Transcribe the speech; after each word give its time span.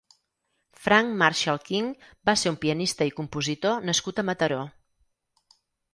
Frank 0.85 1.11
Marshall 1.19 1.59
King 1.67 1.91
va 2.29 2.35
ser 2.45 2.53
un 2.53 2.57
pianista 2.65 3.09
i 3.11 3.15
compositor 3.19 3.87
nascut 3.91 4.23
a 4.23 4.29
Mataró. 4.31 4.59